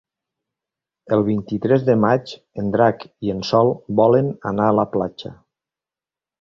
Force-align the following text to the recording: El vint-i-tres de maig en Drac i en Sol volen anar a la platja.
El 1.17 1.21
vint-i-tres 1.27 1.85
de 1.89 1.97
maig 2.07 2.33
en 2.63 2.73
Drac 2.77 3.07
i 3.29 3.35
en 3.37 3.45
Sol 3.53 3.71
volen 4.03 4.35
anar 4.55 4.73
a 4.73 4.77
la 4.81 4.89
platja. 4.99 5.37